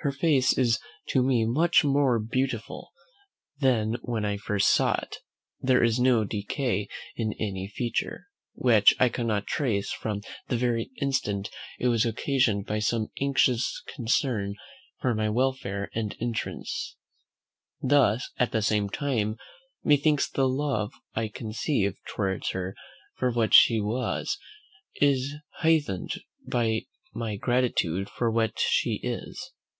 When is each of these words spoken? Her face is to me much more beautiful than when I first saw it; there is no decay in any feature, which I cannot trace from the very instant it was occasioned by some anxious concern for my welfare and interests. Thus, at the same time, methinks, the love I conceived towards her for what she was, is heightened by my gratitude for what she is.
Her 0.00 0.12
face 0.12 0.58
is 0.58 0.78
to 1.08 1.22
me 1.22 1.46
much 1.46 1.82
more 1.82 2.18
beautiful 2.18 2.92
than 3.60 3.94
when 4.02 4.22
I 4.22 4.36
first 4.36 4.68
saw 4.68 4.96
it; 5.00 5.16
there 5.62 5.82
is 5.82 5.98
no 5.98 6.24
decay 6.24 6.88
in 7.16 7.32
any 7.40 7.68
feature, 7.74 8.26
which 8.52 8.94
I 9.00 9.08
cannot 9.08 9.46
trace 9.46 9.92
from 9.92 10.20
the 10.48 10.58
very 10.58 10.90
instant 11.00 11.48
it 11.78 11.88
was 11.88 12.04
occasioned 12.04 12.66
by 12.66 12.80
some 12.80 13.08
anxious 13.18 13.82
concern 13.96 14.56
for 15.00 15.14
my 15.14 15.30
welfare 15.30 15.88
and 15.94 16.14
interests. 16.20 16.96
Thus, 17.80 18.30
at 18.36 18.52
the 18.52 18.60
same 18.60 18.90
time, 18.90 19.38
methinks, 19.82 20.28
the 20.28 20.46
love 20.46 20.92
I 21.14 21.28
conceived 21.28 21.96
towards 22.06 22.50
her 22.50 22.74
for 23.16 23.30
what 23.30 23.54
she 23.54 23.80
was, 23.80 24.36
is 24.96 25.34
heightened 25.60 26.12
by 26.46 26.82
my 27.14 27.36
gratitude 27.36 28.10
for 28.10 28.30
what 28.30 28.58
she 28.60 29.00
is. 29.02 29.52